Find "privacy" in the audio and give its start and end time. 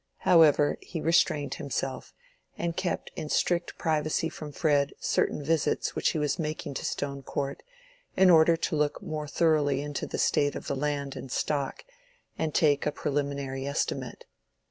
3.77-4.29